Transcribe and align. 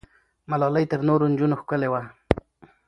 ملالۍ 0.49 0.85
تر 0.91 0.99
نورو 1.07 1.25
نجونو 1.31 1.55
ښکلې 1.61 1.87
وه. 1.91 2.01